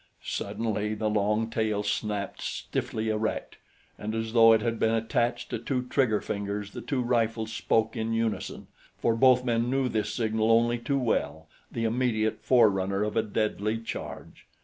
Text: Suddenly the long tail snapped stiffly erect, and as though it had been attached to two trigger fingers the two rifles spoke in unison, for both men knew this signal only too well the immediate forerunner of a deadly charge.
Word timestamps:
Suddenly 0.23 0.95
the 0.95 1.11
long 1.11 1.47
tail 1.51 1.83
snapped 1.83 2.41
stiffly 2.41 3.09
erect, 3.09 3.57
and 3.99 4.15
as 4.15 4.33
though 4.33 4.51
it 4.51 4.61
had 4.61 4.79
been 4.79 4.95
attached 4.95 5.51
to 5.51 5.59
two 5.59 5.83
trigger 5.83 6.19
fingers 6.19 6.71
the 6.71 6.81
two 6.81 7.03
rifles 7.03 7.53
spoke 7.53 7.95
in 7.95 8.11
unison, 8.11 8.65
for 8.97 9.15
both 9.15 9.45
men 9.45 9.69
knew 9.69 9.87
this 9.87 10.11
signal 10.11 10.51
only 10.51 10.79
too 10.79 10.97
well 10.97 11.47
the 11.71 11.83
immediate 11.83 12.39
forerunner 12.41 13.03
of 13.03 13.15
a 13.15 13.21
deadly 13.21 13.77
charge. 13.77 14.47